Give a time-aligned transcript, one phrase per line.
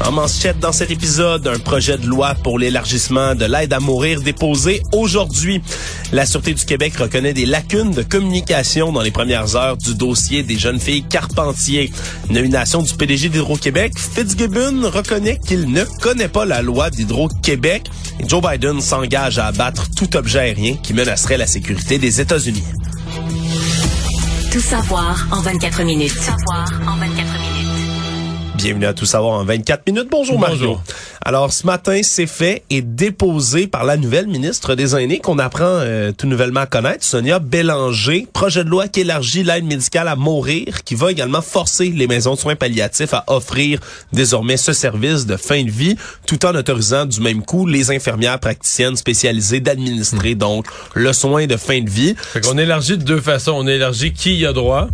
[0.00, 4.20] En manchette dans cet épisode, un projet de loi pour l'élargissement de l'aide à mourir
[4.20, 5.62] déposé aujourd'hui.
[6.12, 10.42] La Sûreté du Québec reconnaît des lacunes de communication dans les premières heures du dossier
[10.42, 11.92] des jeunes filles Carpentier.
[12.30, 17.90] Nomination du PDG d'Hydro-Québec, Fitzgibbon reconnaît qu'il ne connaît pas la loi d'Hydro-Québec
[18.26, 22.64] Joe Biden s'engage à abattre tout objet aérien qui menacerait la sécurité des États-Unis.
[24.52, 26.14] Tout savoir en 24 minutes.
[26.14, 27.13] Tout savoir en 24 minutes.
[28.64, 30.08] Bienvenue à Tout savoir en 24 minutes.
[30.10, 30.56] Bonjour, Mario.
[30.56, 30.82] Bonjour.
[31.20, 35.66] Alors ce matin, c'est fait et déposé par la nouvelle ministre des Aînés qu'on apprend
[35.66, 38.26] euh, tout nouvellement à connaître, Sonia Bélanger.
[38.32, 42.36] Projet de loi qui élargit l'aide médicale à mourir, qui va également forcer les maisons
[42.36, 43.80] de soins palliatifs à offrir
[44.14, 48.40] désormais ce service de fin de vie, tout en autorisant du même coup les infirmières
[48.40, 50.64] praticiennes spécialisées d'administrer donc
[50.94, 52.14] le soin de fin de vie.
[52.16, 53.52] Fait qu'on élargit de deux façons.
[53.56, 54.88] On élargit qui y a droit,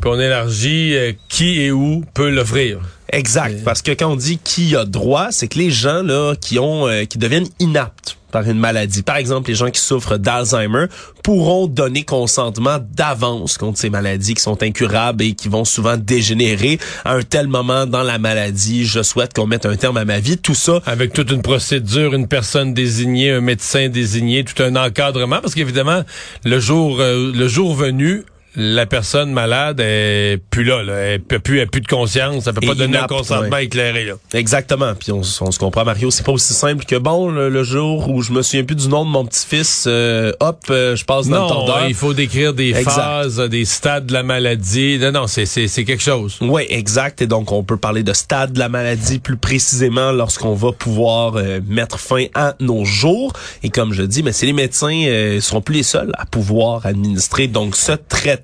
[0.00, 2.78] puis on élargit euh, qui et où peut l'offrir.
[3.12, 6.34] Exact, Et- parce que quand on dit qui a droit, c'est que les gens là
[6.40, 10.16] qui ont euh, qui deviennent inaptes par une maladie, par exemple les gens qui souffrent
[10.16, 10.84] d'Alzheimer,
[11.24, 16.78] pourront donner consentement d'avance contre ces maladies qui sont incurables et qui vont souvent dégénérer
[17.04, 18.84] à un tel moment dans la maladie.
[18.86, 20.38] Je souhaite qu'on mette un terme à ma vie.
[20.38, 25.40] Tout ça Avec toute une procédure, une personne désignée, un médecin désigné, tout un encadrement,
[25.40, 26.02] parce qu'évidemment,
[26.44, 28.22] le jour, euh, le jour venu,
[28.56, 30.94] la personne malade est plus là, là.
[30.94, 33.50] elle peut plus, elle a plus de conscience, elle peut Et pas donner un consentement
[33.56, 33.64] ouais.
[33.66, 34.14] éclairé là.
[34.34, 34.92] Exactement.
[34.98, 38.08] Puis on, on se comprend, Mario, c'est pas aussi simple que bon, le, le jour
[38.10, 41.28] où je me souviens plus du nom de mon petit-fils, euh, hop, euh, je passe
[41.28, 41.86] dans le Non, tordeur.
[41.88, 42.90] il faut décrire des Exact.
[42.90, 44.98] phases, des stades de la maladie.
[45.00, 45.44] Non, non, c'est
[45.84, 46.38] quelque chose.
[46.40, 47.22] Oui, exact.
[47.22, 51.36] Et donc, on peut parler de stade de la maladie plus précisément lorsqu'on va pouvoir
[51.36, 53.32] euh, mettre fin à nos jours.
[53.62, 56.86] Et comme je dis, mais c'est les médecins euh, seront plus les seuls à pouvoir
[56.86, 58.39] administrer donc ce traitement.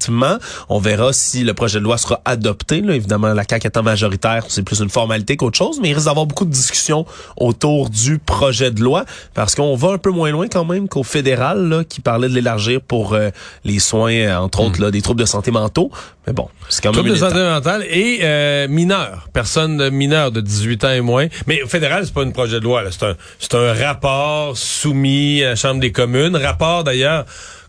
[0.69, 2.81] On verra si le projet de loi sera adopté.
[2.81, 2.95] Là.
[2.95, 6.27] Évidemment, la CAQ étant majoritaire, c'est plus une formalité qu'autre chose, mais il risque d'avoir
[6.27, 10.49] beaucoup de discussions autour du projet de loi parce qu'on va un peu moins loin
[10.49, 13.31] quand même qu'au fédéral là, qui parlait de l'élargir pour euh,
[13.65, 15.91] les soins, euh, entre autres, là, des troubles de santé mentaux.
[16.27, 20.33] Mais bon, c'est quand même Trouble une de santé mentale et euh, mineurs, personnes mineures
[20.33, 21.27] de 18 ans et moins.
[21.47, 22.83] Mais au fédéral, c'est pas un projet de loi.
[22.83, 22.91] là.
[22.91, 26.37] C'est un, c'est un rapport soumis à la Chambre des communes.
[26.37, 27.25] Rapport d'ailleurs,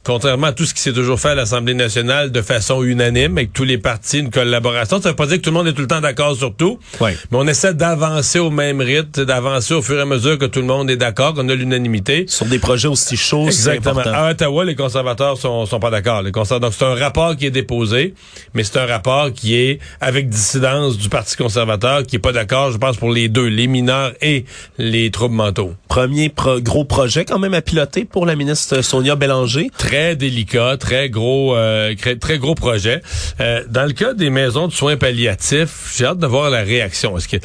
[0.07, 3.51] contrairement à tout ce qui s'est toujours fait à l'Assemblée nationale de façon unanime, avec
[3.53, 5.01] tous les partis, une collaboration.
[5.01, 6.79] Ça veut pas dire que tout le monde est tout le temps d'accord sur tout.
[7.01, 10.61] Mais on essaie d'avancer au même rythme, d'avancer au fur et à mesure que tout
[10.61, 12.25] le monde est d'accord, qu'on a l'unanimité.
[12.29, 13.99] sur des projets aussi chauds, Exactement.
[13.99, 16.21] À Ottawa, les conservateurs sont, sont pas d'accord.
[16.21, 18.13] Les conservateurs, donc c'est un rapport qui est déposé,
[18.53, 22.71] mais c'est un rapport qui est avec dissidence du Parti conservateur, qui est pas d'accord,
[22.71, 24.45] je pense, pour les deux, les mineurs et
[24.77, 25.73] les troubles mentaux.
[25.89, 29.69] Premier pro- gros projet quand même à piloter pour la ministre Sonia Bélanger.
[29.77, 33.01] Très délicat, très gros, euh, très gros projet.
[33.39, 37.17] Euh, dans le cas des maisons de soins palliatifs, j'ai hâte de voir la réaction.
[37.17, 37.37] Est-ce que,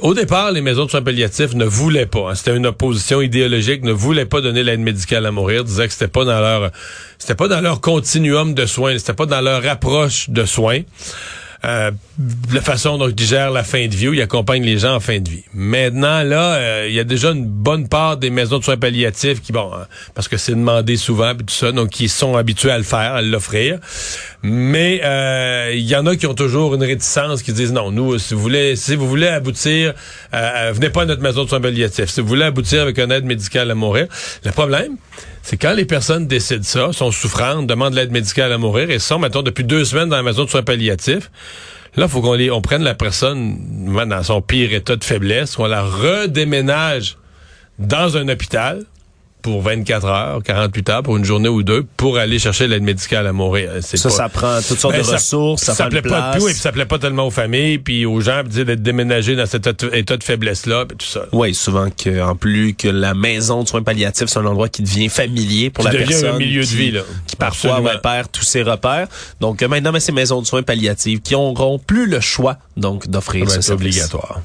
[0.00, 2.30] au départ, les maisons de soins palliatifs ne voulaient pas.
[2.30, 5.92] hein, c'était une opposition idéologique, ne voulaient pas donner l'aide médicale à mourir, disaient que
[5.92, 6.70] c'était pas dans leur,
[7.18, 10.82] c'était pas dans leur continuum de soins, c'était pas dans leur approche de soins.
[11.66, 11.90] Euh,
[12.52, 15.00] la façon dont ils gèrent la fin de vie, où ils accompagnent les gens en
[15.00, 15.42] fin de vie.
[15.52, 19.42] Maintenant, là, euh, il y a déjà une bonne part des maisons de soins palliatifs
[19.42, 22.70] qui, bon, hein, parce que c'est demandé souvent, puis tout ça, donc qui sont habitués
[22.70, 23.80] à le faire, à l'offrir.
[24.48, 28.16] Mais euh, il y en a qui ont toujours une réticence, qui disent non, nous,
[28.20, 29.92] si vous voulez, si vous voulez aboutir,
[30.32, 32.10] euh, euh, venez pas à notre maison de soins palliatifs.
[32.10, 34.06] Si vous voulez aboutir avec une aide médicale à mourir,
[34.44, 34.98] le problème,
[35.42, 39.18] c'est quand les personnes décident ça, sont souffrantes, demandent l'aide médicale à mourir et sont,
[39.18, 41.28] mettons, depuis deux semaines dans la maison de soins palliatifs.
[41.96, 43.58] Là, faut qu'on on prenne la personne
[44.08, 47.16] dans son pire état de faiblesse, qu'on la redéménage
[47.80, 48.84] dans un hôpital
[49.46, 53.28] pour 24 heures, 48 heures, pour une journée ou deux, pour aller chercher l'aide médicale
[53.28, 53.70] à mourir.
[53.80, 56.38] Ça, ça prend toutes sortes Ben, de ça- ressources, ça, ça de plaît pas de
[56.40, 59.36] tout et puis ça plaît pas tellement aux familles puis aux gens puis d'être déménagés
[59.36, 61.26] dans cet état- de faiblesse là puis tout ça.
[61.30, 64.82] Oui, souvent que en plus que la maison de soins palliatifs, c'est un endroit qui
[64.82, 66.38] devient familier pour Qui la devient un personne.
[66.38, 67.02] milieu de qui, vie, là.
[67.28, 69.06] Qui parfois ouais, perd tous ses repères.
[69.40, 73.08] Donc euh, maintenant, ben, ces maisons de soins palliatifs qui n'auront plus le choix donc
[73.08, 73.72] d'offrir ce service.
[74.02, 74.40] obligatoire.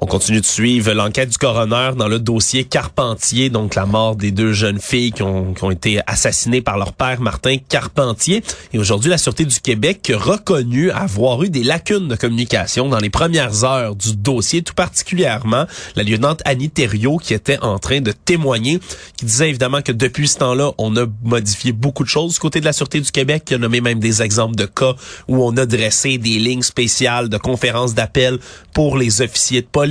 [0.00, 4.30] On continue de suivre l'enquête du coroner dans le dossier Carpentier, donc la mort des
[4.30, 8.44] deux jeunes filles qui ont, été assassinées par leur père Martin Carpentier.
[8.72, 13.10] Et aujourd'hui, la Sûreté du Québec reconnu avoir eu des lacunes de communication dans les
[13.10, 15.66] premières heures du dossier, tout particulièrement
[15.96, 18.78] la lieutenante Annie Thériault qui était en train de témoigner,
[19.16, 22.60] qui disait évidemment que depuis ce temps-là, on a modifié beaucoup de choses du côté
[22.60, 24.94] de la Sûreté du Québec, qui a nommé même des exemples de cas
[25.26, 28.38] où on a dressé des lignes spéciales de conférences d'appel
[28.72, 29.87] pour les officiers de police.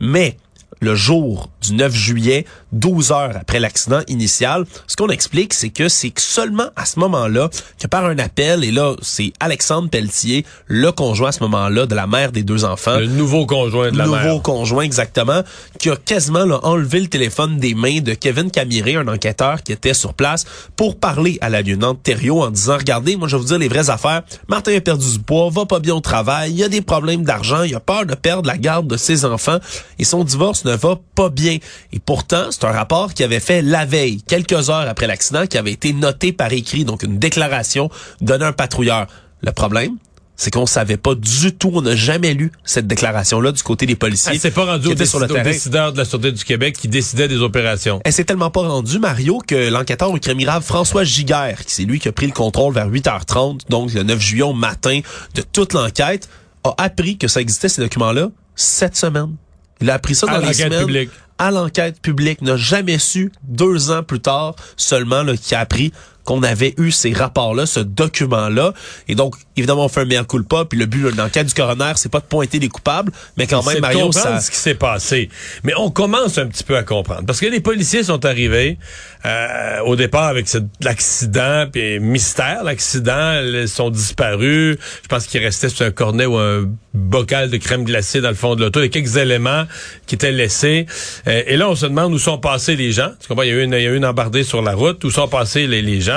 [0.00, 0.36] Mais
[0.80, 5.88] le jour du 9 juillet, 12 heures après l'accident initial, ce qu'on explique, c'est que
[5.88, 7.48] c'est seulement à ce moment-là
[7.78, 11.94] que par un appel, et là, c'est Alexandre Pelletier, le conjoint à ce moment-là de
[11.94, 14.42] la mère des deux enfants, Le nouveau conjoint de la nouveau mère.
[14.42, 15.42] conjoint exactement,
[15.78, 19.72] qui a quasiment là, enlevé le téléphone des mains de Kevin Camiré, un enquêteur qui
[19.72, 20.44] était sur place,
[20.76, 23.68] pour parler à la lieutenant Thériault en disant, regardez, moi je vais vous dire les
[23.68, 26.68] vraies affaires, Martin a perdu du poids, va pas bien au travail, il y a
[26.68, 29.58] des problèmes d'argent, il a peur de perdre la garde de ses enfants,
[29.98, 31.58] et son divorce ne va pas bien.
[31.92, 35.58] Et pourtant, c'est un rapport qui avait fait la veille, quelques heures après l'accident, qui
[35.58, 37.90] avait été noté par écrit, donc une déclaration
[38.20, 39.06] donnée à un patrouilleur.
[39.42, 39.96] Le problème,
[40.36, 43.94] c'est qu'on savait pas du tout, on n'a jamais lu cette déclaration-là du côté des
[43.94, 44.32] policiers.
[44.32, 45.42] Elle s'est pas rendue au, sur le terrain.
[45.42, 48.00] décideur de la Sûreté du Québec qui décidait des opérations.
[48.04, 51.84] Elle s'est tellement pas rendue, Mario, que l'enquêteur au crime grave François Giguère, qui c'est
[51.84, 55.00] lui qui a pris le contrôle vers 8h30, donc le 9 juillet au matin
[55.34, 56.28] de toute l'enquête,
[56.64, 59.36] a appris que ça existait, ces documents-là, cette semaine.
[59.80, 60.80] Il a appris ça À dans les semaines.
[60.80, 61.10] publique.
[61.38, 62.42] À l'enquête publique.
[62.42, 65.92] N'a jamais su, deux ans plus tard, seulement, là, qui a appris
[66.24, 68.72] qu'on avait eu ces rapports-là, ce document-là.
[69.08, 71.92] Et donc, évidemment, on fait un mea culpa, puis le but de l'enquête du coroner,
[71.96, 74.40] c'est pas de pointer les coupables, mais quand même, Mario, ça...
[74.40, 75.28] ce qui s'est passé.
[75.62, 77.24] Mais on commence un petit peu à comprendre.
[77.26, 78.78] Parce que les policiers sont arrivés
[79.26, 80.46] euh, au départ avec
[80.80, 84.78] l'accident, puis mystère, l'accident, ils sont disparus.
[85.02, 88.34] Je pense qu'il restait sur un cornet ou un bocal de crème glacée dans le
[88.34, 88.80] fond de l'auto.
[88.80, 89.64] Il y a quelques éléments
[90.06, 90.86] qui étaient laissés.
[91.26, 93.10] Euh, et là, on se demande où sont passés les gens.
[93.20, 93.42] Tu comprends?
[93.42, 95.02] Il y a eu une, il y a eu une embardée sur la route.
[95.04, 96.13] Où sont passés les, les gens?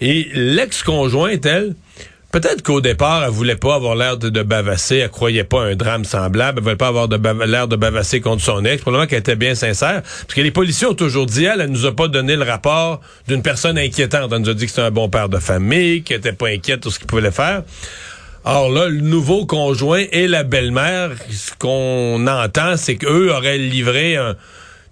[0.00, 1.74] Et l'ex-conjointe, elle,
[2.32, 5.76] peut-être qu'au départ, elle voulait pas avoir l'air de, bavasser, elle croyait pas à un
[5.76, 9.36] drame semblable, elle voulait pas avoir l'air de bavasser contre son ex, probablement qu'elle était
[9.36, 12.34] bien sincère, parce que les policiers ont toujours dit, elle, elle nous a pas donné
[12.34, 15.38] le rapport d'une personne inquiétante, elle nous a dit que c'était un bon père de
[15.38, 17.62] famille, qu'elle était pas inquiète de ce qu'il pouvait faire.
[18.44, 24.16] Or là, le nouveau conjoint et la belle-mère, ce qu'on entend, c'est qu'eux auraient livré
[24.16, 24.34] un...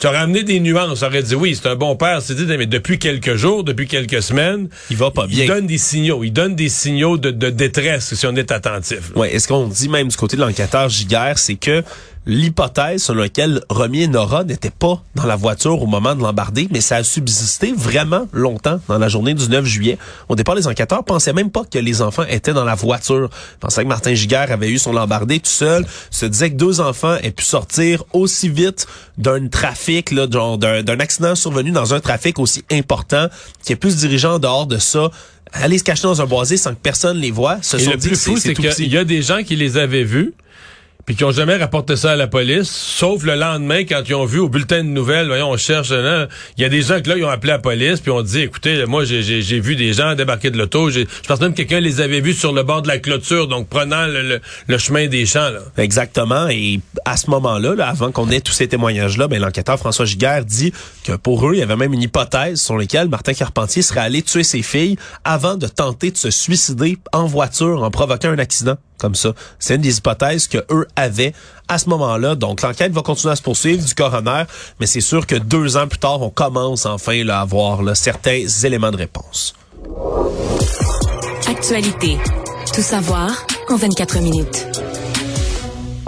[0.01, 2.65] Tu aurais amené des nuances, aurait dit oui, c'est un bon père, c'est dit, mais
[2.67, 5.45] depuis quelques jours, depuis quelques semaines, Il va pas bien.
[5.45, 9.11] il donne des signaux, il donne des signaux de, de détresse si on est attentif.
[9.15, 9.21] là.
[9.21, 11.85] Ouais, est-ce qu'on dit même du côté de l'enquêteur Giguère, c'est que
[12.27, 16.69] l'hypothèse selon laquelle Romy et Nora n'étaient pas dans la voiture au moment de l'embarder,
[16.71, 19.99] mais ça a subsisté vraiment longtemps dans la journée du 9 juillet.
[20.29, 23.31] Au départ, les enquêteurs pensaient même pas que les enfants étaient dans la voiture.
[23.57, 26.81] Ils pensaient que Martin Giguère avait eu son embardé tout seul, se disait que deux
[26.81, 28.87] enfants aient pu sortir aussi vite
[29.19, 33.29] d'un trafic, là, genre d'un accident survenu dans un trafic aussi important,
[33.65, 35.11] qui est plus dirigeant dehors de ça,
[35.53, 37.59] aller se cacher dans un boisé sans que personne les voie.
[37.63, 40.05] Se Et sont le plus fou, c'est qu'il y a des gens qui les avaient
[40.05, 40.35] vus,
[41.11, 44.27] puis qui ont jamais rapporté ça à la police, sauf le lendemain quand ils ont
[44.27, 47.09] vu au bulletin de nouvelles, voyons, on cherche, là, il y a des gens que
[47.09, 50.15] là, ils ont appelé la police, puis ont dit, écoutez, moi, j'ai- vu des gens
[50.15, 52.87] débarquer de l'auto, je pense même que quelqu'un les avait vus sur le bord de
[52.87, 55.59] la clôture, donc prenant le, chemin des champs, là.
[55.79, 56.47] Exactement.
[56.49, 60.45] Et à ce moment-là, là, avant qu'on ait tous ces témoignages-là, ben, l'enquêteur François Giguère
[60.45, 63.99] dit que pour eux, il y avait même une hypothèse sur laquelle Martin Carpentier serait
[63.99, 68.39] allé tuer ses filles avant de tenter de se suicider en voiture en provoquant un
[68.39, 69.33] accident comme ça.
[69.59, 71.33] C'est une des hypothèses que eux avaient
[71.69, 72.35] à ce moment-là.
[72.35, 74.45] Donc, l'enquête va continuer à se poursuivre du coroner,
[74.79, 78.91] mais c'est sûr que deux ans plus tard, on commence enfin à avoir certains éléments
[78.91, 79.55] de réponse.
[81.49, 82.19] Actualité.
[82.75, 83.31] Tout savoir
[83.69, 84.67] en 24 minutes.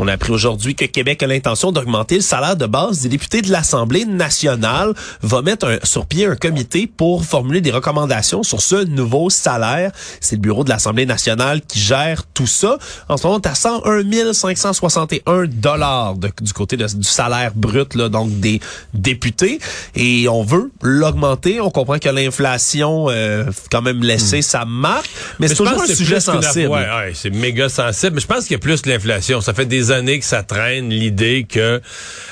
[0.02, 3.40] On a appris aujourd'hui que Québec a l'intention d'augmenter le salaire de base des députés
[3.40, 8.62] de l'Assemblée nationale, va mettre un, sur pied un comité pour formuler des recommandations sur
[8.62, 9.92] ce nouveau salaire.
[10.20, 12.78] C'est le bureau de l'Assemblée nationale qui gère tout ça.
[13.08, 17.94] En ce moment, on est à 101 561 dollars du côté de, du salaire brut
[17.94, 18.60] là, donc des
[18.94, 19.60] députés
[19.94, 21.60] et on veut l'augmenter.
[21.60, 24.42] On comprend que l'inflation euh, quand même laissé Hmm.
[24.42, 26.70] sa marque, mais, Mais c'est toujours un sujet sensible.
[26.70, 28.16] Ouais, ouais, c'est méga sensible.
[28.16, 29.40] Mais je pense qu'il y a plus l'inflation.
[29.40, 31.80] Ça fait des que ça traîne l'idée que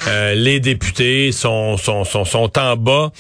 [0.09, 3.13] euh, les députés sont, sont, sont, en bas.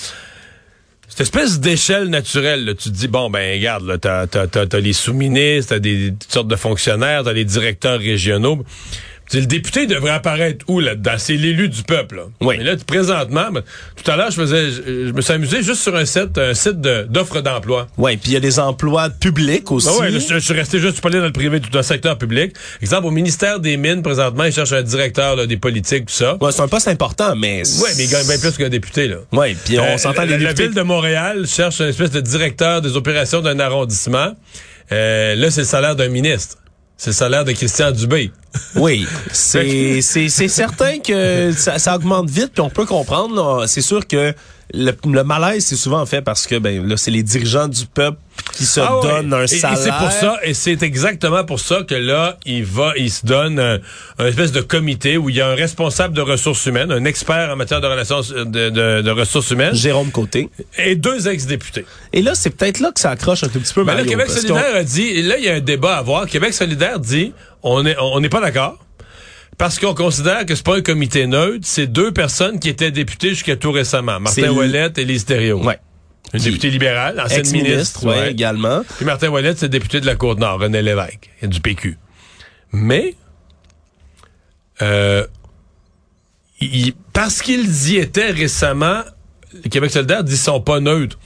[1.08, 5.78] Cette espèce d'échelle naturelle, tu te dis, bon, ben, regarde, là, t'as les sous-ministres, t'as
[5.78, 8.64] des toutes sortes de fonctionnaires, t'as les directeurs régionaux.
[9.32, 11.12] Le député devrait apparaître où là-dedans?
[11.16, 12.16] C'est l'élu du peuple.
[12.16, 12.22] Là.
[12.40, 12.56] Oui.
[12.58, 13.62] Mais là, présentement, ben,
[14.02, 16.52] tout à l'heure, je faisais, je, je me suis amusé juste sur un site, un
[16.54, 17.86] site de- d'offres d'emploi.
[17.96, 19.86] Ouais, puis il y a des emplois publics aussi.
[19.88, 21.84] Ah ouais, là, je, je suis resté juste, allé dans le privé, tout dans le
[21.84, 22.54] secteur public.
[22.82, 26.36] Exemple, au ministère des Mines, présentement, ils cherchent un directeur là, des politiques, tout ça.
[26.40, 29.16] Ouais, c'est un poste important, mais Ouais, mais ils gagnent bien plus qu'un député, là.
[29.32, 30.62] Ouais, puis on Euh, s'entend la, les la députés.
[30.68, 34.34] ville de Montréal cherche un espèce de directeur des opérations d'un arrondissement.
[34.92, 36.56] Euh, là, c'est le salaire d'un ministre.
[37.00, 38.30] C'est le salaire de Christian Dubé.
[38.74, 43.64] Oui, c'est certain que ça, ça augmente vite puis on peut comprendre.
[43.66, 44.34] C'est sûr que
[44.72, 48.18] le, le malaise c'est souvent fait parce que ben là c'est les dirigeants du peuple
[48.54, 49.02] qui se Ah ouais.
[49.08, 49.78] donnent un Et- salaire.
[49.78, 53.24] Et, c'est pour ça, et c'est exactement pour ça que là, il va, il se
[53.26, 53.78] donne un,
[54.18, 57.50] un espèce de comité où il y a un responsable de ressources humaines, un expert
[57.50, 60.48] en matière de relations de, de- de ressources humaines, Jérôme Côté.
[60.78, 61.84] et deux ex-députés.
[62.14, 63.82] Et là c'est peut-être là que ça accroche un tout petit peu.
[63.84, 65.98] Mais là, Mario, Québec solidaire a dit, et là, il y a un débat à
[65.98, 66.26] avoir.
[66.26, 68.78] Québec solidaire dit, on est, on n'est pas d'accord.
[69.60, 73.28] Parce qu'on considère que c'est pas un comité neutre, c'est deux personnes qui étaient députées
[73.28, 74.18] jusqu'à tout récemment.
[74.18, 75.62] Martin Ouellette et Lise Thériault.
[75.62, 75.78] Ouais.
[76.32, 78.06] Une Qui- députée libérale, ancienne ministre.
[78.06, 78.30] ouais, ouais.
[78.30, 78.80] également.
[78.96, 81.98] Puis Martin Ouellette, c'est député de la Côte-Nord, René Lévesque, et du PQ.
[82.72, 83.16] Mais,
[84.80, 85.26] euh,
[86.62, 89.02] il- parce qu'ils y étaient récemment,
[89.62, 91.18] le Québec solidaire dit qu'ils sont pas neutres.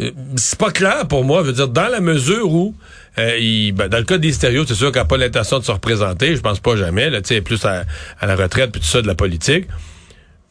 [0.00, 1.42] Euh, C'est pas clair pour moi.
[1.42, 2.74] Je veux dire, dans la mesure où,
[3.18, 5.64] euh, il- ben, dans le cas des stéréos, c'est sûr qu'elle n'a pas l'intention de
[5.64, 6.36] se représenter.
[6.36, 7.10] Je pense pas jamais.
[7.10, 7.84] Là, tu sais, plus à,
[8.20, 9.66] à la retraite puis tout ça de la politique.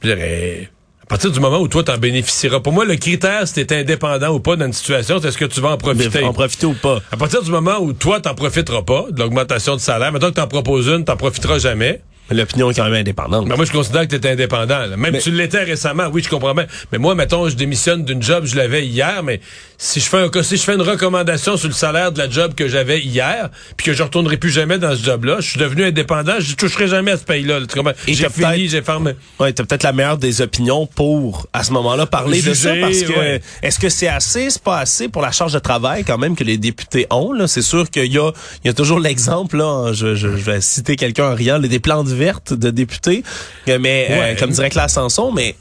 [0.01, 0.69] Je dirais,
[1.03, 2.59] à partir du moment où toi t'en bénéficieras.
[2.61, 5.45] Pour moi, le critère, si t'es indépendant ou pas dans une situation, c'est est-ce que
[5.45, 6.23] tu vas en profiter?
[6.23, 6.99] En profiter ou pas.
[7.11, 10.35] À partir du moment où toi, t'en profiteras pas de l'augmentation de salaire, maintenant que
[10.35, 12.01] t'en proposes une, t'en profiteras jamais.
[12.31, 13.47] L'opinion est quand même indépendante.
[13.47, 14.79] Ben moi, je considère que tu es indépendant.
[14.79, 14.97] là.
[14.97, 16.65] Même Mais- tu l'étais récemment, oui, je comprends bien.
[16.91, 19.39] Mais moi, mettons, je démissionne d'une job, je l'avais hier, mais
[19.77, 22.53] si je fais un, si je fais une recommandation sur le salaire de la job
[22.55, 25.83] que j'avais hier, puis que je retournerai plus jamais dans ce job-là, je suis devenu
[25.85, 27.59] indépendant, je toucherai jamais à ce pays-là.
[27.59, 27.65] là.
[28.07, 29.11] J'ai fini, j'ai fermé.
[29.39, 33.01] Ouais, t'as peut-être la meilleure des opinions pour, à ce moment-là, parler de ça, parce
[33.01, 33.41] que ouais.
[33.61, 36.43] est-ce que c'est assez, c'est pas assez pour la charge de travail quand même que
[36.43, 37.47] les députés ont, là?
[37.47, 38.31] C'est sûr qu'il y a,
[38.63, 41.67] il y a toujours l'exemple, là, je, je, je vais citer quelqu'un en riant, là,
[41.67, 43.23] des plantes vertes de députés,
[43.69, 45.55] euh, mais, euh, comme dirait Claire Sanson, mais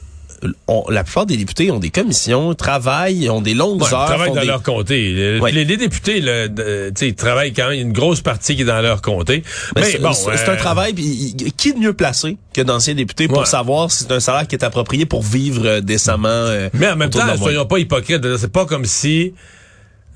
[0.67, 4.05] on- la plupart des députés ont des commissions, travaillent, ont des longues Ouais, ils heures.
[4.05, 5.11] travaillent dans des- leur comté.
[5.13, 5.51] Le- Ouais.
[5.51, 7.73] Les, les députés, là, de- tu sais, ils travaillent quand même.
[7.73, 9.43] Il y a une grosse partie qui est dans leur comté.
[9.75, 11.03] Mais Mais c'est bon, c'est- un euh, travail, puis
[11.37, 13.45] il- qui de mieux placé que d'anciens députés pour Ouais.
[13.45, 16.27] savoir si c'est un salaire qui est approprié pour vivre euh, décemment.
[16.29, 18.37] euh, Mais en même temps, soyons pas hypocrites.
[18.37, 19.33] C'est pas comme si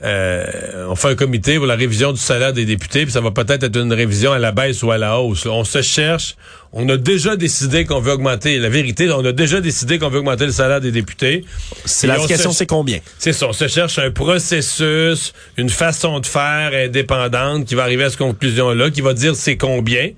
[0.02, 3.32] euh, on fait un comité pour la révision du salaire des députés, puis ça va
[3.32, 5.46] peut-être être une révision à la baisse ou à la hausse.
[5.46, 6.36] On se cherche.
[6.72, 8.60] On a déjà décidé qu'on veut augmenter.
[8.60, 11.44] La vérité, on a déjà décidé qu'on veut augmenter le salaire des députés.
[11.84, 13.00] C'est la on question, c'est combien?
[13.18, 13.48] C'est ça.
[13.48, 18.20] On se cherche un processus, une façon de faire indépendante qui va arriver à cette
[18.20, 20.12] conclusion-là, qui va dire c'est combien,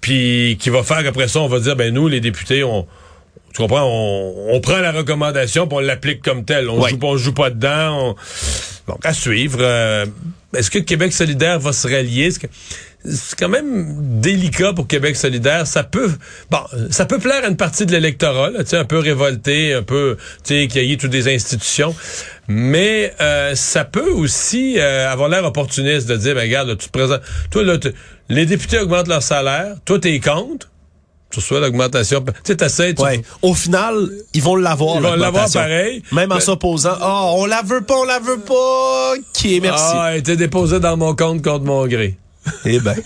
[0.00, 2.86] puis qui va faire qu'après ça, on va dire, ben nous, les députés, on,
[3.52, 6.68] tu comprends, on, on prend la recommandation puis on l'applique comme telle.
[6.68, 6.90] On Ouais.
[6.90, 8.10] joue pas, on joue pas dedans.
[8.10, 8.16] on-
[8.88, 9.58] Donc, à suivre.
[9.60, 10.06] Euh,
[10.54, 12.30] Est-ce que Québec solidaire va se rallier?
[12.32, 15.64] C'est quand même délicat pour Québec solidaire.
[15.66, 16.10] Ça peut,
[16.50, 16.58] bon,
[16.90, 19.82] ça peut plaire à une partie de l'électorat, là, tu sais, un peu révolté, un
[19.84, 21.94] peu, tu sais, qui a toutes des institutions.
[22.48, 26.88] Mais euh, ça peut aussi euh, avoir l'air opportuniste de dire, ben regarde, là, tu
[26.88, 27.78] te présentes, toi là,
[28.28, 30.68] les députés augmentent leur salaire, toi t'es contre,
[31.30, 33.22] tu reçois l'augmentation, tu sais, tu- Ouais.
[33.42, 34.96] Au final, ils vont l'avoir.
[34.96, 36.02] Ils vont l'avoir pareil.
[36.12, 36.96] Même en s'opposant.
[37.00, 39.12] Oh, on la veut pas, on la veut pas.
[39.32, 39.84] Qui est merci.
[39.96, 42.16] Ah, elle était déposée dans mon compte contre mon gré.
[42.64, 42.96] Eh ben.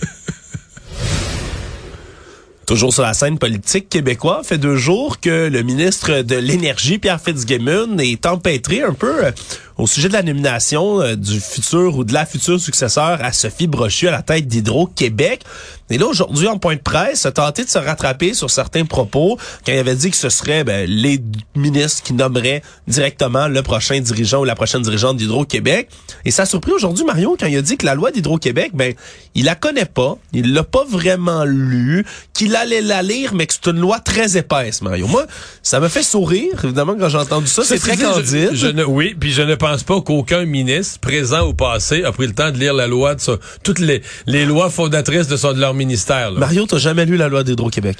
[2.65, 7.21] Toujours sur la scène politique québécoise, fait deux jours que le ministre de l'Énergie, Pierre
[7.21, 9.31] Fitzgibbon, est empêtré un peu euh,
[9.77, 13.67] au sujet de la nomination euh, du futur ou de la future successeur à Sophie
[13.67, 15.43] Brochu à la tête d'Hydro-Québec.
[15.89, 19.37] Et là, aujourd'hui, en point de presse, a tenté de se rattraper sur certains propos
[19.65, 21.21] quand il avait dit que ce serait ben, les
[21.55, 25.89] ministres qui nommeraient directement le prochain dirigeant ou la prochaine dirigeante d'Hydro-Québec.
[26.25, 28.93] Et ça a surpris aujourd'hui Mario quand il a dit que la loi d'Hydro-Québec, ben,
[29.35, 33.53] il la connaît pas, il l'a pas vraiment lu, qu'il allait la lire, mais que
[33.53, 35.07] c'est une loi très épaisse, Mario.
[35.07, 35.25] Moi,
[35.61, 37.63] ça me fait sourire, évidemment, quand j'ai entendu ça.
[37.63, 38.51] C'est très candide.
[38.53, 42.25] Je, ne, oui, puis je ne pense pas qu'aucun ministre, présent ou passé, a pris
[42.25, 43.37] le temps de lire la loi de ça.
[43.63, 46.31] Toutes les, les lois fondatrices de, son, de leur ministère.
[46.31, 46.39] Là.
[46.39, 47.97] Mario, t'as jamais lu la loi d'Hydro-Québec?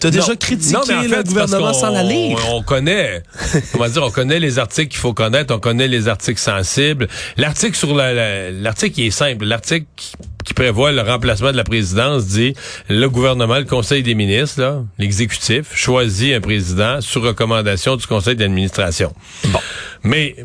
[0.00, 2.38] T'as déjà critiqué non, mais en fait, le gouvernement sans la lire.
[2.50, 3.22] On, on connaît,
[3.74, 7.08] on va dire, on connaît les articles qu'il faut connaître, on connaît les articles sensibles.
[7.36, 10.12] L'article sur la, l'article qui est simple, l'article qui,
[10.44, 12.54] qui prévoit le remplacement de la présidence dit
[12.88, 19.12] le gouvernement, le Conseil des ministres, l'exécutif, choisit un président sur recommandation du Conseil d'administration.
[19.44, 19.60] Bon.
[20.02, 20.36] Mais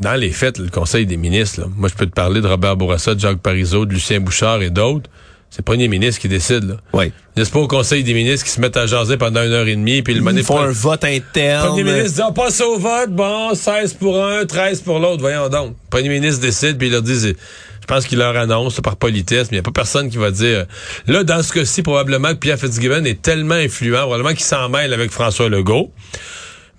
[0.00, 2.76] dans les faits, le Conseil des ministres, là, moi je peux te parler de Robert
[2.76, 5.10] Bourassa, de Jacques Parizeau, de Lucien Bouchard et d'autres.
[5.54, 6.64] C'est le premier ministre qui décide.
[6.64, 6.74] Là.
[6.92, 7.12] Oui.
[7.36, 9.76] N'est-ce pas au Conseil des ministres qui se mettent à jaser pendant une heure et
[9.76, 11.62] demie, puis le Ils font un vote interne.
[11.62, 15.20] Le premier ministre dit, on passe au vote, bon, 16 pour un, 13 pour l'autre,
[15.20, 15.68] voyons donc.
[15.68, 19.52] Le premier ministre décide, puis il leur dit, je pense qu'il leur annonce par politesse,
[19.52, 20.66] mais il n'y a pas personne qui va dire.
[21.06, 24.92] Là, dans ce cas-ci, probablement que Pierre Fitzgibbon est tellement influent, probablement qu'il s'en mêle
[24.92, 25.92] avec François Legault.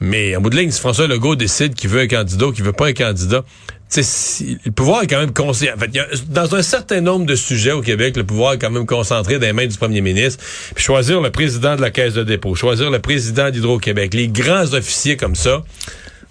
[0.01, 2.65] Mais en bout de ligne, si François Legault décide qu'il veut un candidat ou qu'il
[2.65, 3.45] veut pas un candidat,
[3.89, 5.73] si, le pouvoir est quand même conscient.
[5.75, 8.57] En fait, y a, dans un certain nombre de sujets au Québec, le pouvoir est
[8.57, 10.43] quand même concentré dans les mains du premier ministre.
[10.73, 14.73] Puis choisir le président de la Caisse de dépôt, choisir le président d'Hydro-Québec, les grands
[14.73, 15.63] officiers comme ça.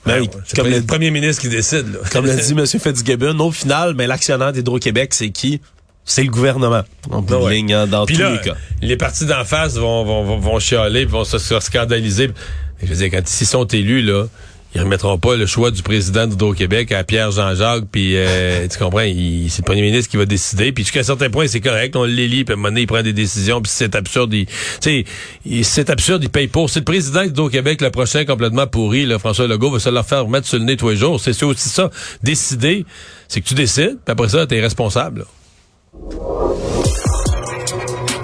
[0.04, 1.92] Ben, ben, c'est comme le premier ministre qui décide.
[1.92, 1.98] Là.
[2.12, 2.66] Comme l'a dit M.
[2.66, 5.60] Fitzgibbon, au final, mais l'actionnaire d'Hydro-Québec, c'est qui?
[6.04, 8.56] C'est le gouvernement, en bout de ligne, hein, dans Puis tous là, les cas.
[8.82, 12.30] Les partis d'en face vont, vont, vont, vont chialer, vont se, se scandaliser.
[12.82, 14.26] Je veux dire, quand ils sont élus, là,
[14.74, 19.00] ils remettront pas le choix du président d'Hydro-Québec à Pierre Jean-Jacques, puis euh, tu comprends,
[19.00, 22.04] c'est le premier ministre qui va décider, puis jusqu'à un certain point, c'est correct, on
[22.04, 24.46] l'élit, puis à un moment donné, il prend des décisions, puis c'est absurde, tu
[24.80, 25.04] sais,
[25.62, 26.70] c'est absurde, il paye pour.
[26.70, 30.24] C'est le président d'Hydro-Québec, le prochain, complètement pourri, là, François Legault, va se leur faire
[30.24, 31.20] remettre sur le nez tous les jours.
[31.20, 31.90] C'est aussi ça.
[32.22, 32.84] Décider,
[33.28, 35.26] c'est que tu décides, puis après ça, t'es responsable.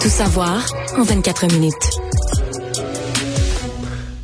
[0.00, 0.64] Tout savoir
[0.96, 2.19] en 24 minutes.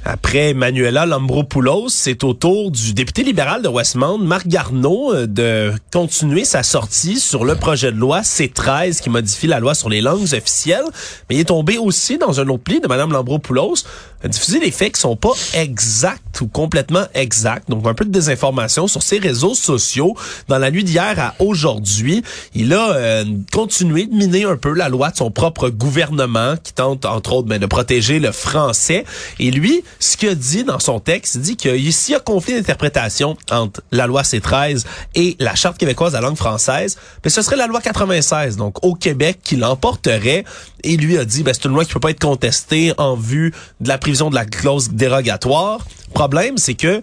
[0.09, 5.73] Après Manuela Lambropoulos, c'est au tour du député libéral de Westmount, Marc Garneau, euh, de
[5.93, 10.01] continuer sa sortie sur le projet de loi C-13 qui modifie la loi sur les
[10.01, 10.85] langues officielles.
[11.29, 13.83] Mais il est tombé aussi dans un autre pli de Mme Lambropoulos,
[14.23, 17.69] a diffusé des faits qui sont pas exacts ou complètement exacts.
[17.69, 20.15] Donc un peu de désinformation sur ses réseaux sociaux.
[20.49, 22.23] Dans la nuit d'hier à aujourd'hui,
[22.55, 26.73] il a euh, continué de miner un peu la loi de son propre gouvernement qui
[26.73, 29.05] tente entre autres ben, de protéger le français.
[29.39, 32.55] Et lui, ce qu'il a dit dans son texte, il dit qu'il y a conflit
[32.55, 37.43] d'interprétation entre la loi C-13 et la Charte québécoise de la langue française, mais ce
[37.43, 40.45] serait la loi 96, donc au Québec, qui l'emporterait.
[40.85, 43.53] Et lui a dit, ben, c'est une loi qui peut pas être contestée en vue
[43.81, 45.81] de la prévision de la clause dérogatoire.
[46.15, 47.03] Problème, c'est que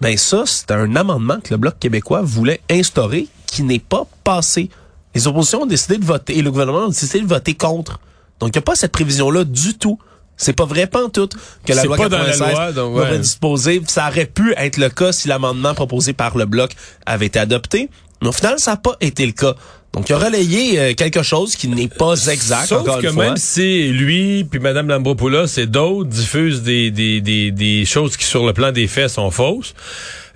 [0.00, 4.70] ben ça, c'est un amendement que le Bloc québécois voulait instaurer qui n'est pas passé.
[5.14, 8.00] Les oppositions ont décidé de voter et le gouvernement a décidé de voter contre.
[8.38, 9.98] Donc, il n'y a pas cette prévision-là du tout.
[10.40, 11.28] C'est pas vrai pas en tout
[11.66, 13.18] que la loi pas dans la 96 loi, donc, aurait ouais.
[13.18, 13.82] disposé.
[13.86, 16.70] Ça aurait pu être le cas si l'amendement proposé par le Bloc
[17.04, 17.90] avait été adopté.
[18.22, 19.54] Mais au final, ça n'a pas été le cas.
[19.92, 23.12] Donc, il a relayé euh, quelque chose qui n'est pas exact, Sauf encore que une
[23.12, 23.24] fois.
[23.26, 28.24] même si lui puis Mme Lambropoulos et d'autres diffusent des, des, des, des choses qui,
[28.24, 29.74] sur le plan des faits, sont fausses,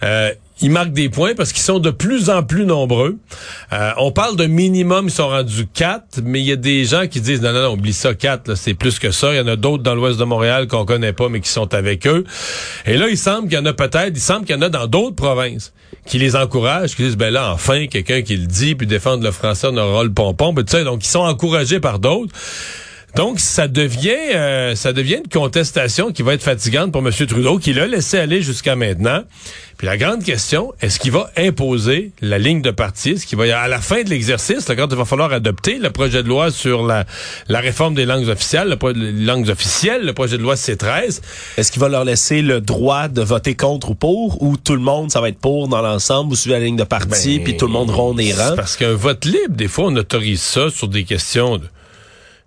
[0.03, 0.33] euh,
[0.65, 3.19] ils marquent des points parce qu'ils sont de plus en plus nombreux.
[3.75, 7.07] Euh, on parle d'un minimum, ils sont rendus quatre, mais il y a des gens
[7.07, 9.35] qui disent non, non, non, oublie ça, quatre, c'est plus que ça.
[9.35, 11.75] Il y en a d'autres dans l'ouest de Montréal qu'on connaît pas, mais qui sont
[11.75, 12.25] avec eux.
[12.87, 14.71] Et là, il semble qu'il y en a peut-être, il semble qu'il y en a
[14.71, 15.75] dans d'autres provinces
[16.07, 19.33] qui les encouragent, qui disent ben là, enfin, quelqu'un qui le dit, puis défendre le
[19.33, 22.35] français, on aura le pompon, puis tu sais, donc ils sont encouragés par d'autres.
[23.17, 27.13] Donc, ça devient, euh, ça devient une contestation qui va être fatigante pour M.
[27.13, 29.23] Trudeau, qui l'a laissé aller jusqu'à maintenant.
[29.77, 33.11] Puis la grande question, est-ce qu'il va imposer la ligne de parti?
[33.11, 36.25] Est-ce qu'il va, à la fin de l'exercice, quand il va falloir adopter le projet
[36.25, 37.05] de loi sur la,
[37.49, 41.21] la réforme des langues officielles, le les langues officielles, le projet de loi C13,
[41.57, 44.83] Est-ce qu'il va leur laisser le droit de voter contre ou pour, ou tout le
[44.83, 47.57] monde, ça va être pour dans l'ensemble, ou suivre la ligne de parti, Ben, puis
[47.57, 48.57] tout le monde ronde les rangs?
[48.57, 51.65] Parce qu'un vote libre, des fois, on autorise ça sur des questions de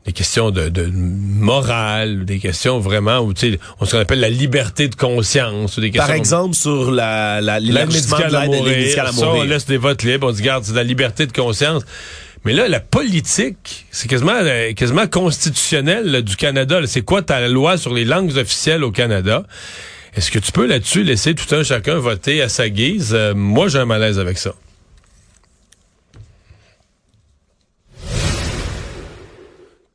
[0.07, 4.21] des questions de, de morale, des questions vraiment où tu sais, on ce qu'on appelle
[4.21, 8.45] la liberté de conscience, ou des questions Par exemple, sur la, la, de médicale à
[8.45, 11.83] mourir, ça, on laisse des votes libres, on dit garde, c'est la liberté de conscience.
[12.45, 16.79] Mais là, la politique, c'est quasiment, euh, quasiment constitutionnel là, du Canada.
[16.85, 19.43] C'est quoi ta loi sur les langues officielles au Canada?
[20.15, 23.11] Est-ce que tu peux là-dessus laisser tout un chacun voter à sa guise?
[23.13, 24.53] Euh, moi, j'ai un malaise avec ça.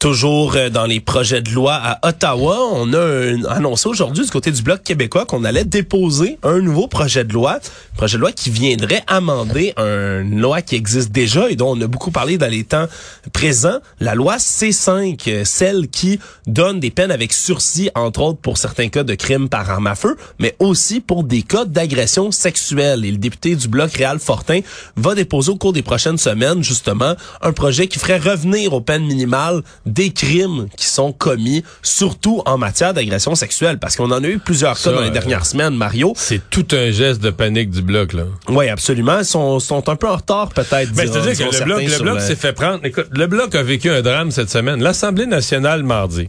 [0.02, 4.50] Toujours euh, dans les projets de loi à Ottawa, on a annoncé aujourd'hui du côté
[4.50, 7.60] du Bloc québécois qu'on allait déposer un nouveau projet de loi,
[7.96, 11.86] projet de loi qui viendrait amender une loi qui existe déjà et dont on a
[11.86, 12.88] beaucoup parlé dans les temps
[13.32, 18.58] présents, la loi C5, euh, celle qui donne des peines avec sursis, entre autres pour
[18.58, 23.04] certains cas de crimes par arme à feu, mais aussi pour des cas d'agression sexuelle.
[23.04, 24.62] Et le député du Bloc, Réal Fortin,
[24.96, 29.04] va déposer au cours des prochaines semaines, justement, un projet qui ferait revenir aux peines
[29.04, 29.62] minimales
[29.92, 34.38] des crimes qui sont commis, surtout en matière d'agression sexuelle, parce qu'on en a eu
[34.38, 36.12] plusieurs Ça, cas dans les euh, dernières semaines, Mario.
[36.16, 38.24] C'est tout un geste de panique du bloc, là.
[38.48, 39.18] Oui, absolument.
[39.18, 40.92] Ils sont, sont un peu en retard, peut-être.
[40.92, 42.80] Ben, diront- c'est-à-dire que le bloc, le bloc s'est fait prendre.
[42.84, 44.82] Écoute, le bloc a vécu un drame cette semaine.
[44.82, 46.28] L'Assemblée nationale, mardi,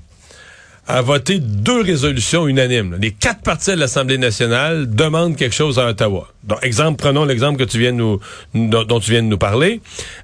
[0.88, 2.98] a voté deux résolutions unanimes.
[3.00, 6.28] Les quatre partis de l'Assemblée nationale demandent quelque chose à Ottawa.
[6.44, 8.20] Donc, exemple, prenons l'exemple que tu viens de nous,
[8.54, 9.80] dont, dont tu viens de nous parler.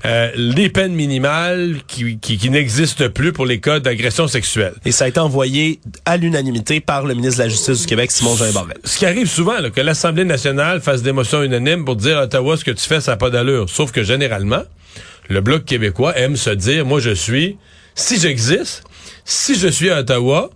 [0.06, 4.74] Euh, les peines minimales qui, qui, qui n'existent plus pour les cas d'agression sexuelle.
[4.84, 8.12] Et ça a été envoyé à l'unanimité par le ministre de la Justice du Québec,
[8.12, 8.76] Simon Jean Barret.
[8.84, 12.24] Ce qui arrive souvent, là, que l'Assemblée nationale fasse des motions unanimes pour dire à
[12.24, 13.69] Ottawa ce que tu fais, ça n'a pas d'allure.
[13.69, 14.63] Sauf que généralement,
[15.30, 17.56] le Bloc québécois aime se dire, moi je suis,
[17.95, 18.84] si j'existe,
[19.30, 20.50] si je suis à Ottawa,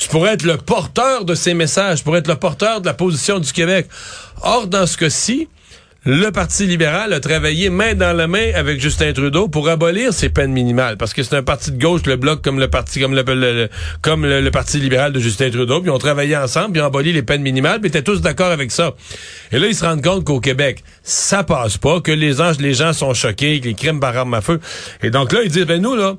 [0.00, 2.94] je pourrais être le porteur de ces messages, je pourrais être le porteur de la
[2.94, 3.86] position du Québec.
[4.42, 5.48] Or, dans ce cas-ci,
[6.04, 10.30] le Parti libéral a travaillé main dans la main avec Justin Trudeau pour abolir ces
[10.30, 13.14] peines minimales, parce que c'est un parti de gauche, le bloc, comme le parti, comme
[13.14, 13.68] le,
[14.02, 16.82] comme le, le Parti libéral de Justin Trudeau, puis ils ont travaillé ensemble, puis ils
[16.82, 18.94] ont aboli les peines minimales, puis ils étaient tous d'accord avec ça.
[19.52, 22.74] Et là, ils se rendent compte qu'au Québec, ça passe pas, que les gens, les
[22.74, 24.58] gens sont choqués, que les crimes par arme à feu.
[25.04, 26.16] Et donc là, ils disent, ben nous, là,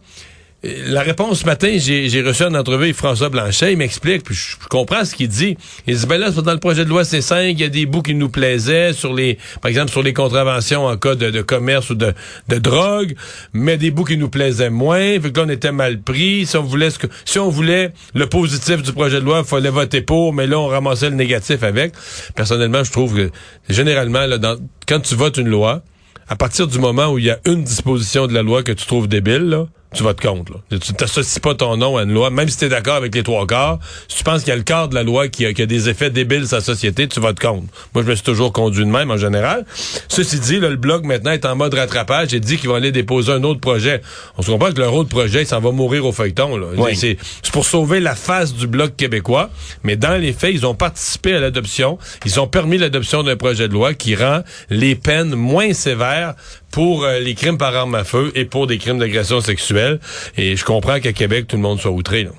[0.61, 5.05] la réponse ce matin, j'ai reçu une entrevue François Blanchet, il m'explique, puis je, comprends
[5.05, 5.57] ce qu'il dit.
[5.87, 8.01] Il dit, ben là, dans le projet de loi C5, il y a des bouts
[8.01, 11.95] qui nous plaisaient, sur les, par exemple, sur les contraventions en cas de, commerce ou
[11.95, 12.13] de,
[12.49, 13.15] de drogue,
[13.53, 16.45] mais des bouts qui nous plaisaient moins, fait que là, on était mal pris.
[16.45, 19.47] Si on voulait ce que, si on voulait le positif du projet de loi, il
[19.47, 21.93] fallait voter pour, mais là, on ramassait le négatif avec.
[22.35, 23.31] Personnellement, je trouve que,
[23.69, 25.83] généralement, dans, quand tu votes une loi,
[26.27, 28.85] à partir du moment où il y a une disposition de la loi que tu
[28.85, 30.53] trouves débile, là, tu votes contre.
[30.53, 30.77] Là.
[30.77, 33.23] Tu t'associes pas ton nom à une loi, même si tu es d'accord avec les
[33.23, 33.79] trois quarts.
[34.07, 35.65] Si tu penses qu'il y a le quart de la loi qui a, qui a
[35.65, 37.65] des effets débiles sur la société, tu votes contre.
[37.95, 39.65] Moi, je me suis toujours conduit de même en général.
[40.07, 42.91] Ceci dit, là, le Bloc maintenant est en mode rattrapage et dit qu'ils vont aller
[42.91, 44.01] déposer un autre projet.
[44.37, 46.55] On se comprend que leur autre projet, ça va mourir au feuilleton.
[46.55, 46.67] Là.
[46.77, 46.95] Oui.
[46.95, 49.49] C'est c'est pour sauver la face du Bloc québécois.
[49.83, 51.97] Mais dans les faits, ils ont participé à l'adoption.
[52.25, 56.35] Ils ont permis l'adoption d'un projet de loi qui rend les peines moins sévères
[56.71, 59.99] pour euh, les crimes par arme à feu et pour des crimes d'agression sexuelle.
[60.37, 62.23] Et je comprends qu'à Québec, tout le monde soit outré.
[62.23, 62.31] Là.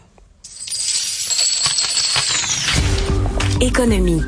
[3.60, 4.22] Économie.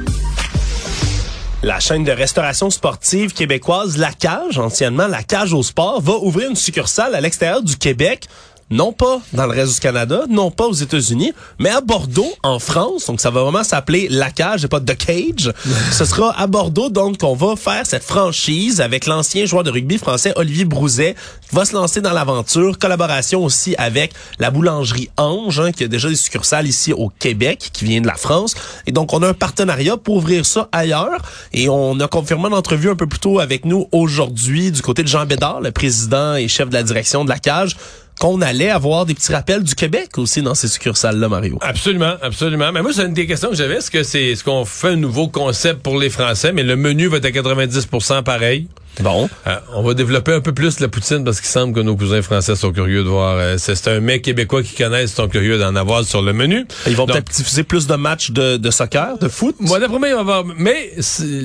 [1.64, 6.50] La chaîne de restauration sportive québécoise La Cage, anciennement La Cage au sport, va ouvrir
[6.50, 8.26] une succursale à l'extérieur du Québec.
[8.70, 12.58] Non pas dans le reste du Canada, non pas aux États-Unis, mais à Bordeaux, en
[12.58, 13.06] France.
[13.06, 15.52] Donc, ça va vraiment s'appeler La Cage et pas The Cage.
[15.92, 19.98] Ce sera à Bordeaux, donc, qu'on va faire cette franchise avec l'ancien joueur de rugby
[19.98, 21.14] français Olivier Brouzet,
[21.48, 22.78] qui va se lancer dans l'aventure.
[22.78, 27.70] Collaboration aussi avec la boulangerie Ange, hein, qui a déjà des succursales ici au Québec,
[27.72, 28.54] qui vient de la France.
[28.86, 31.20] Et donc, on a un partenariat pour ouvrir ça ailleurs.
[31.52, 35.02] Et on a confirmé une entrevue un peu plus tôt avec nous aujourd'hui du côté
[35.02, 37.76] de Jean Bédard, le président et chef de la direction de la cage,
[38.20, 41.58] qu'on allait avoir des petits rappels du Québec aussi dans ces succursales-là, Mario.
[41.60, 42.72] Absolument, absolument.
[42.72, 43.76] Mais moi, c'est une des questions que j'avais.
[43.76, 47.08] Est-ce que c'est est-ce qu'on fait un nouveau concept pour les Français, mais le menu
[47.08, 48.68] va être à 90% pareil?
[49.00, 49.28] Bon.
[49.46, 52.20] Euh, on va développer un peu plus la poutine parce qu'il semble que nos cousins
[52.22, 53.36] français sont curieux de voir.
[53.38, 56.66] euh, c'est un mec québécois qui connaissent, sont curieux d'en avoir sur le menu.
[56.86, 59.56] Ils vont peut-être diffuser plus de matchs de, de soccer, de foot?
[59.60, 60.44] Moi, d'après moi, il va y avoir.
[60.56, 60.92] Mais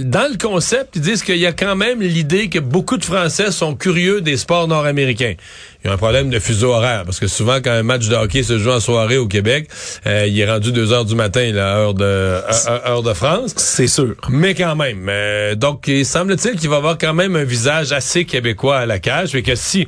[0.04, 3.52] dans le concept, ils disent qu'il y a quand même l'idée que beaucoup de Français
[3.52, 5.36] sont curieux des sports nord-américains.
[5.84, 8.16] Il y a un problème de fuseau horaire parce que souvent, quand un match de
[8.16, 9.70] hockey se joue en soirée au Québec,
[10.06, 13.54] euh, il est rendu 2 heures du matin, là, heure de heure- heure de France.
[13.56, 14.16] C'est sûr.
[14.30, 15.06] Mais quand même.
[15.08, 19.00] euh, donc, il semble-t-il qu'il va avoir quand même un visage assez québécois à la
[19.00, 19.34] cage.
[19.36, 19.88] Et que si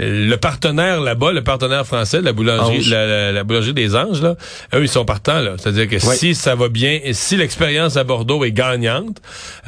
[0.00, 2.88] euh, le partenaire là-bas, le partenaire français, la boulangerie, Ange.
[2.90, 4.34] la, la- la boulangerie des Anges, là,
[4.74, 5.38] eux, ils sont partants.
[5.40, 5.52] là.
[5.56, 6.16] C'est-à-dire que Oui.
[6.16, 9.18] si ça va bien, et si l'expérience à Bordeaux est gagnante,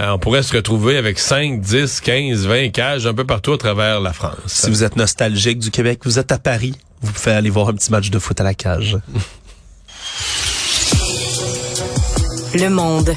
[0.01, 3.59] euh, on pourrait se retrouver avec 5, 10, 15, 20 cages un peu partout à
[3.59, 4.35] travers la France.
[4.47, 7.75] Si vous êtes nostalgique du Québec, vous êtes à Paris, vous pouvez aller voir un
[7.75, 8.97] petit match de foot à la cage.
[12.55, 13.15] Le monde.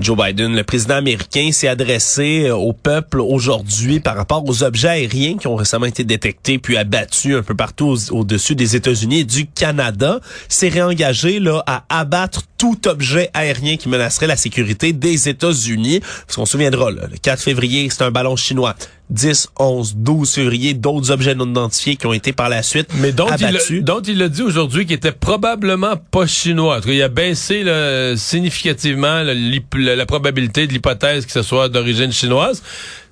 [0.00, 4.88] Joe Biden, le président américain, s'est adressé euh, au peuple aujourd'hui par rapport aux objets
[4.88, 9.24] aériens qui ont récemment été détectés puis abattus un peu partout au-dessus des États-Unis et
[9.24, 10.20] du Canada.
[10.48, 16.00] S'est réengagé là à abattre tout objet aérien qui menacerait la sécurité des États-Unis.
[16.26, 18.76] Parce qu'on se souviendra, là, le 4 février, c'est un ballon chinois.
[19.08, 23.10] 10, 11, 12 février, d'autres objets non identifiés qui ont été par la suite Mais
[23.12, 23.70] dont abattus.
[23.70, 26.76] il, a- dont il a dit aujourd'hui qu'il était probablement pas chinois.
[26.76, 29.34] En tout cas, il a baissé là, significativement là,
[29.74, 32.62] la probabilité de l'hypothèse que ce soit d'origine chinoise,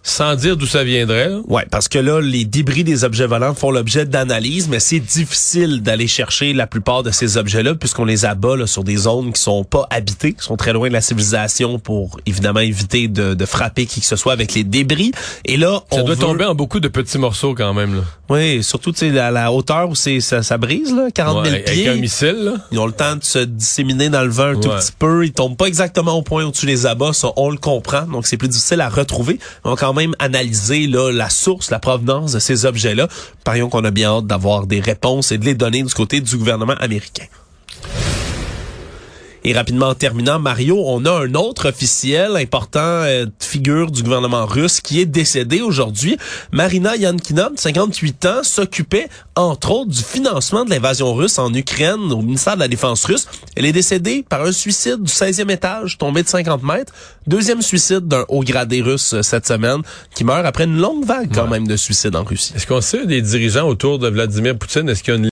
[0.02, 1.30] sans dire d'où ça viendrait.
[1.48, 5.82] Ouais, parce que là, les débris des objets volants font l'objet d'analyse, mais c'est difficile
[5.82, 9.40] d'aller chercher la plupart de ces objets-là puisqu'on les abat là, sur des zones qui
[9.40, 13.44] sont pas habitées, qui sont très loin de la civilisation pour évidemment éviter de, de
[13.46, 15.12] frapper qui que ce soit avec les débris.
[15.44, 17.94] Et là, Ça on doit veut- tomber en beaucoup de petits morceaux quand même.
[17.96, 18.02] Là.
[18.30, 21.56] Oui, surtout tu sais à la hauteur où c'est ça, ça brise là, 40 000
[21.56, 21.86] Ouais, pieds.
[21.88, 22.36] avec un missile.
[22.40, 22.52] Là.
[22.72, 25.24] Ils ont le temps de se disséminer dans le vent un tout petit peu.
[25.26, 27.12] Ils tombent pas exactement au point au-dessus des abats.
[27.12, 28.02] Ça, on le comprend.
[28.02, 29.38] Donc, c'est plus difficile à retrouver.
[29.88, 33.08] Quand même analyser là, la source, la provenance de ces objets-là.
[33.42, 36.36] Parions qu'on a bien hâte d'avoir des réponses et de les donner du côté du
[36.36, 37.24] gouvernement américain.
[39.48, 44.44] Et rapidement en terminant, Mario, on a un autre officiel important euh, figure du gouvernement
[44.44, 46.18] russe qui est décédé aujourd'hui.
[46.52, 52.12] Marina Yankina, de 58 ans, s'occupait entre autres du financement de l'invasion russe en Ukraine
[52.12, 53.26] au ministère de la Défense russe.
[53.56, 56.92] Elle est décédée par un suicide du 16e étage, tombé de 50 mètres.
[57.26, 59.80] Deuxième suicide d'un haut gradé russe euh, cette semaine,
[60.14, 62.52] qui meurt après une longue vague quand même de suicides en Russie.
[62.54, 64.90] Est-ce qu'on sait des dirigeants autour de Vladimir Poutine?
[64.90, 65.24] Est-ce qu'il y a une